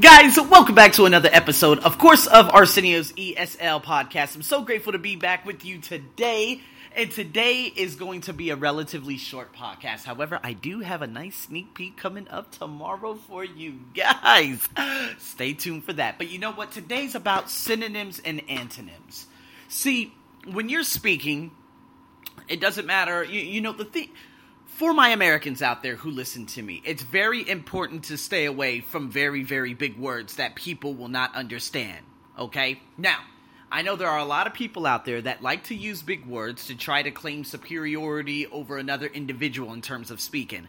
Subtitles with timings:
[0.00, 4.36] Guys, welcome back to another episode, of course, of Arsenio's ESL podcast.
[4.36, 6.60] I'm so grateful to be back with you today.
[6.94, 10.04] And today is going to be a relatively short podcast.
[10.04, 14.68] However, I do have a nice sneak peek coming up tomorrow for you guys.
[15.18, 16.18] Stay tuned for that.
[16.18, 16.70] But you know what?
[16.70, 19.26] Today's about synonyms and antonyms.
[19.68, 20.12] See,
[20.46, 21.50] when you're speaking,
[22.46, 23.24] it doesn't matter.
[23.24, 24.10] You, you know, the thing
[24.78, 28.78] for my Americans out there who listen to me, it's very important to stay away
[28.78, 32.06] from very, very big words that people will not understand.
[32.38, 32.80] Okay?
[32.96, 33.18] Now,
[33.72, 36.24] I know there are a lot of people out there that like to use big
[36.26, 40.68] words to try to claim superiority over another individual in terms of speaking.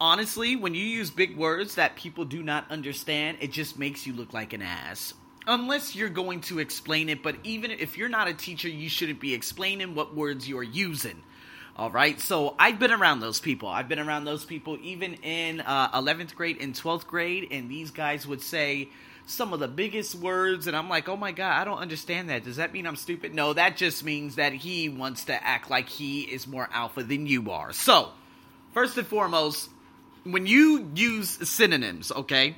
[0.00, 4.14] Honestly, when you use big words that people do not understand, it just makes you
[4.14, 5.14] look like an ass.
[5.46, 9.20] Unless you're going to explain it, but even if you're not a teacher, you shouldn't
[9.20, 11.22] be explaining what words you're using.
[11.78, 13.68] All right, so I've been around those people.
[13.68, 17.92] I've been around those people even in uh, 11th grade and 12th grade, and these
[17.92, 18.88] guys would say
[19.26, 22.42] some of the biggest words, and I'm like, oh my god, I don't understand that.
[22.42, 23.32] Does that mean I'm stupid?
[23.32, 27.28] No, that just means that he wants to act like he is more alpha than
[27.28, 27.72] you are.
[27.72, 28.08] So,
[28.74, 29.70] first and foremost,
[30.24, 32.56] when you use synonyms, okay?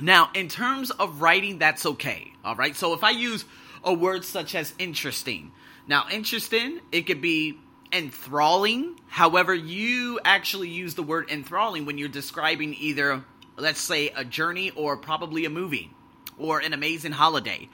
[0.00, 2.32] Now, in terms of writing, that's okay.
[2.44, 3.44] All right, so if I use
[3.84, 5.52] a word such as interesting,
[5.86, 7.60] now interesting, it could be
[7.92, 8.98] enthralling.
[9.08, 13.24] However, you actually use the word enthralling when you're describing either,
[13.56, 15.90] let's say, a journey or probably a movie
[16.38, 17.68] or an amazing holiday.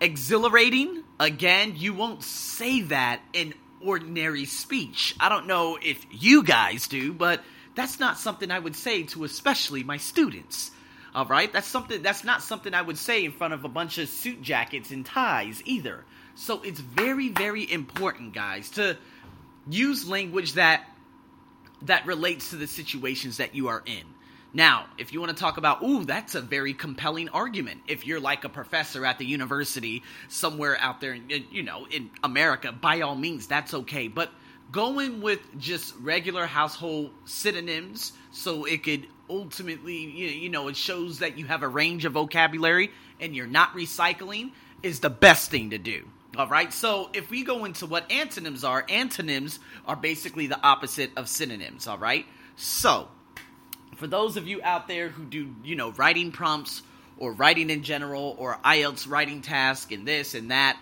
[0.00, 5.14] Exhilarating, again, you won't say that in ordinary speech.
[5.20, 7.42] I don't know if you guys do, but
[7.74, 10.70] that's not something I would say to especially my students.
[11.14, 11.52] All right?
[11.52, 14.42] That's something that's not something I would say in front of a bunch of suit
[14.42, 16.04] jackets and ties either.
[16.34, 18.96] So it's very very important, guys, to
[19.68, 20.84] use language that
[21.82, 24.02] that relates to the situations that you are in.
[24.56, 27.80] Now, if you want to talk about, ooh, that's a very compelling argument.
[27.88, 32.70] If you're like a professor at the university somewhere out there, you know, in America,
[32.70, 34.06] by all means, that's okay.
[34.06, 34.30] But
[34.70, 41.36] going with just regular household synonyms so it could ultimately, you know, it shows that
[41.36, 44.52] you have a range of vocabulary and you're not recycling
[44.84, 46.04] is the best thing to do.
[46.36, 51.10] All right, so if we go into what antonyms are, antonyms are basically the opposite
[51.16, 51.86] of synonyms.
[51.86, 53.08] All right, so
[53.96, 56.82] for those of you out there who do, you know, writing prompts
[57.18, 60.76] or writing in general or IELTS writing task and this and that,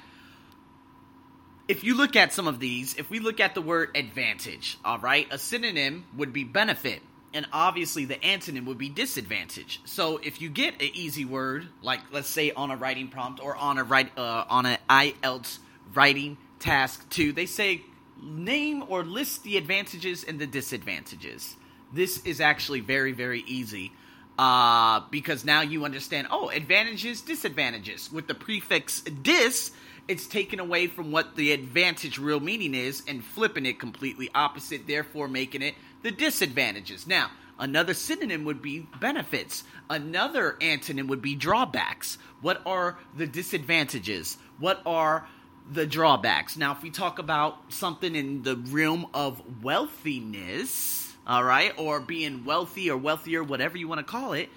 [1.68, 4.98] if you look at some of these, if we look at the word advantage, all
[4.98, 7.02] right, a synonym would be benefit
[7.34, 9.80] and obviously the antonym would be disadvantage.
[9.84, 13.56] So if you get an easy word, like let's say on a writing prompt or
[13.56, 15.58] on a write uh, on an IELTS
[15.94, 17.82] writing task two, they say
[18.22, 21.56] name or list the advantages and the disadvantages.
[21.92, 23.92] This is actually very very easy
[24.38, 26.28] uh, because now you understand.
[26.30, 28.10] Oh, advantages, disadvantages.
[28.12, 29.72] With the prefix dis,
[30.08, 34.86] it's taken away from what the advantage real meaning is and flipping it completely opposite,
[34.86, 37.06] therefore making it the disadvantages.
[37.06, 39.64] Now, another synonym would be benefits.
[39.88, 42.18] Another antonym would be drawbacks.
[42.40, 44.36] What are the disadvantages?
[44.58, 45.26] What are
[45.70, 46.56] the drawbacks?
[46.56, 52.44] Now, if we talk about something in the realm of wealthiness, all right, or being
[52.44, 54.48] wealthy or wealthier, whatever you want to call it,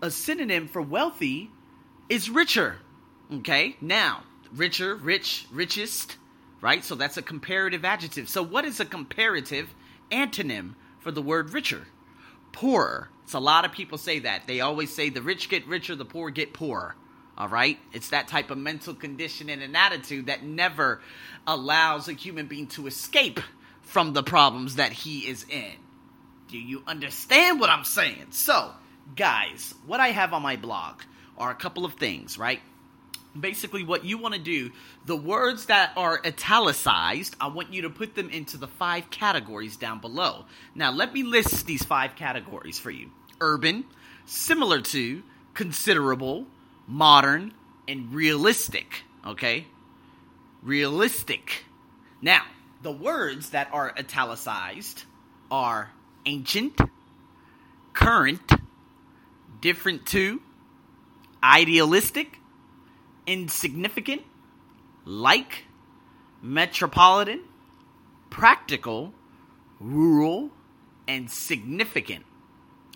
[0.00, 1.50] a synonym for wealthy
[2.08, 2.76] is richer.
[3.32, 3.76] Okay?
[3.80, 4.22] Now,
[4.54, 6.16] richer, rich, richest,
[6.60, 6.84] right?
[6.84, 8.28] So that's a comparative adjective.
[8.28, 9.72] So, what is a comparative
[10.10, 11.86] antonym for the word richer.
[12.52, 13.08] Poorer.
[13.24, 14.46] It's a lot of people say that.
[14.46, 16.94] They always say the rich get richer, the poor get poorer.
[17.36, 17.78] All right?
[17.92, 21.00] It's that type of mental condition and an attitude that never
[21.46, 23.40] allows a human being to escape
[23.80, 25.72] from the problems that he is in.
[26.48, 28.26] Do you understand what I'm saying?
[28.30, 28.70] So,
[29.16, 31.00] guys, what I have on my blog
[31.38, 32.60] are a couple of things, right?
[33.38, 34.70] Basically what you want to do.
[35.06, 39.76] The words that are italicized i want you to put them into the five categories
[39.76, 40.44] down below.
[40.74, 43.10] Now let me list these five categories for you.
[43.40, 43.84] Urban
[44.26, 45.22] similar to
[45.54, 46.46] considerable
[46.86, 47.52] modern
[47.88, 49.66] and realistic okay?
[50.62, 51.64] Realistic.
[52.20, 52.42] Now
[52.82, 55.04] the words that are italicized
[55.50, 55.90] are
[56.26, 56.80] ancient
[57.92, 58.52] current
[59.60, 60.40] different to
[61.42, 62.38] idealistic
[63.26, 64.22] insignificant,
[65.04, 65.64] like,
[66.40, 67.40] metropolitan,
[68.30, 69.12] practical,
[69.80, 70.50] rural,
[71.06, 72.24] and significant.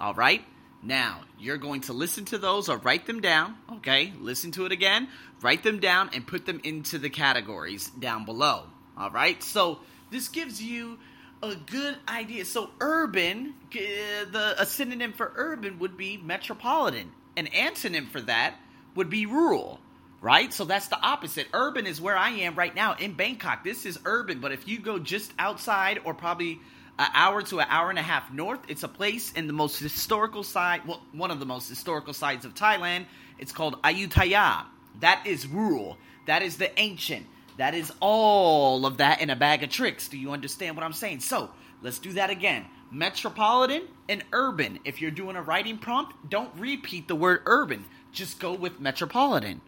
[0.01, 0.45] All right?
[0.83, 4.13] Now, you're going to listen to those or write them down, okay?
[4.21, 5.09] Listen to it again,
[5.41, 8.65] write them down, and put them into the categories down below.
[8.97, 9.43] All right?
[9.43, 9.81] So,
[10.11, 10.99] this gives you
[11.43, 12.45] a good idea.
[12.45, 18.55] So, urban, the a synonym for urban would be metropolitan an antonym for that
[18.95, 19.79] would be rural,
[20.21, 20.53] right?
[20.53, 21.47] So that's the opposite.
[21.53, 23.65] Urban is where I am right now in Bangkok.
[23.65, 26.61] This is urban, but if you go just outside or probably
[26.99, 29.79] an hour to an hour and a half north, it's a place in the most
[29.79, 33.07] historical side, well, one of the most historical sides of Thailand.
[33.39, 34.65] It's called Ayutthaya.
[35.01, 35.99] That is rural.
[36.27, 37.27] That is the ancient.
[37.59, 40.09] That is all of that in a bag of tricks.
[40.09, 41.21] Do you understand what I'm saying?
[41.21, 41.51] So,
[41.83, 42.67] let's do that again.
[42.91, 44.79] Metropolitan and urban.
[44.85, 47.85] If you're doing a writing prompt, don't repeat the word urban.
[48.13, 49.61] Just go with metropolitan.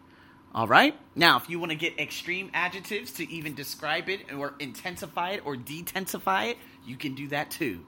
[0.53, 0.95] All right?
[1.15, 5.41] Now, if you want to get extreme adjectives to even describe it or intensify it
[5.45, 7.85] or detensify it, you can do that too.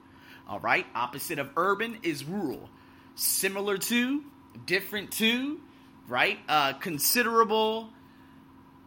[0.48, 0.86] All right?
[0.94, 2.70] Opposite of urban is rural.
[3.16, 4.24] Similar to,
[4.64, 5.60] different to,
[6.06, 6.38] right?
[6.48, 7.90] Uh, considerable,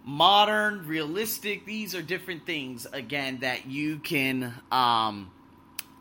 [0.05, 1.65] modern, realistic.
[1.65, 5.31] These are different things again that you can um,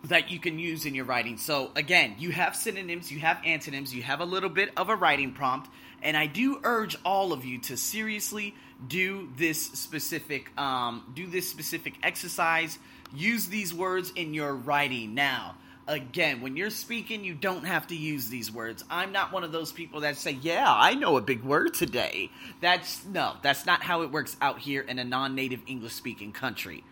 [0.04, 1.38] that you can use in your writing.
[1.38, 4.96] So again, you have synonyms, you have antonyms, you have a little bit of a
[4.96, 5.70] writing prompt,
[6.02, 8.54] and I do urge all of you to seriously
[8.86, 12.78] do this specific um, do this specific exercise.
[13.14, 15.56] Use these words in your writing now.
[15.86, 18.82] Again, when you're speaking, you don't have to use these words.
[18.90, 22.30] I'm not one of those people that say, "Yeah, I know a big word today."
[22.60, 26.84] That's no, that's not how it works out here in a non-native English-speaking country.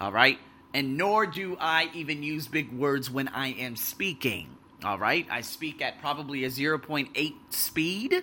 [0.00, 0.38] All right?
[0.76, 4.58] And nor do I even use big words when I am speaking.
[4.84, 5.26] All right?
[5.30, 8.22] I speak at probably a 0.8 speed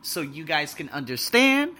[0.00, 1.74] so you guys can understand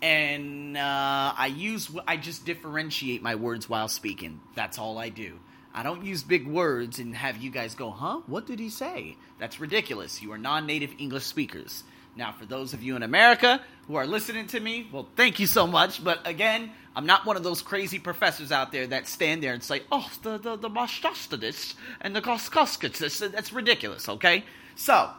[0.00, 4.40] and uh, I use I just differentiate my words while speaking.
[4.54, 5.38] That's all I do.
[5.74, 8.22] I don't use big words and have you guys go, huh?
[8.26, 9.18] What did he say?
[9.38, 10.22] That's ridiculous.
[10.22, 11.84] You are non native English speakers.
[12.16, 15.46] Now, for those of you in America who are listening to me, well, thank you
[15.46, 16.02] so much.
[16.02, 19.62] But again, I'm not one of those crazy professors out there that stand there and
[19.62, 23.30] say, oh, the, the, the Mastastadis and the Koskoskitsis.
[23.30, 24.44] That's ridiculous, okay?
[24.76, 25.10] So,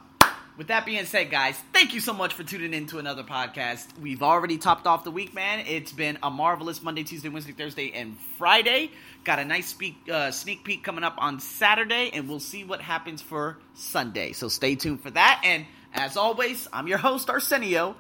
[0.57, 3.85] with that being said, guys, thank you so much for tuning in to another podcast.
[4.01, 5.65] We've already topped off the week, man.
[5.68, 8.89] It's been a marvelous Monday, Tuesday, Wednesday, Thursday, and Friday.
[9.24, 12.81] Got a nice speak, uh, sneak peek coming up on Saturday, and we'll see what
[12.81, 14.31] happens for Sunday.
[14.31, 15.41] So stay tuned for that.
[15.44, 17.95] And as always, I'm your host, Arsenio.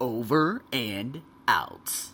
[0.00, 2.10] Over and out.